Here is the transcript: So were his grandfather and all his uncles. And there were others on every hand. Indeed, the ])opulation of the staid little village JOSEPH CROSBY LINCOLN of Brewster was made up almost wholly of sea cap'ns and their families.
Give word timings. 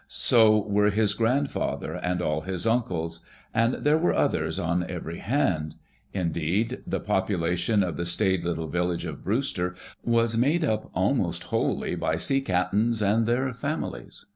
So 0.07 0.59
were 0.63 0.89
his 0.89 1.13
grandfather 1.13 1.93
and 1.93 2.23
all 2.23 2.41
his 2.41 2.65
uncles. 2.65 3.19
And 3.53 3.75
there 3.75 3.99
were 3.99 4.15
others 4.15 4.57
on 4.57 4.83
every 4.89 5.19
hand. 5.19 5.75
Indeed, 6.11 6.79
the 6.87 7.01
])opulation 7.01 7.83
of 7.87 7.97
the 7.97 8.05
staid 8.07 8.43
little 8.43 8.67
village 8.67 9.03
JOSEPH 9.03 9.23
CROSBY 9.23 9.29
LINCOLN 9.29 9.61
of 9.61 9.75
Brewster 9.75 9.75
was 10.03 10.37
made 10.37 10.65
up 10.65 10.89
almost 10.95 11.43
wholly 11.53 11.93
of 12.01 12.19
sea 12.19 12.41
cap'ns 12.41 13.03
and 13.03 13.27
their 13.27 13.53
families. 13.53 14.25